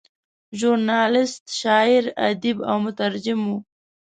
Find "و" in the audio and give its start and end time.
3.51-3.53